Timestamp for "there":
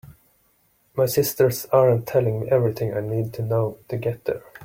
4.25-4.41